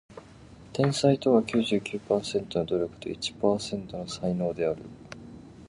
[0.73, 4.81] 天才とは九十九パーセントの努力と一パーセントの才能である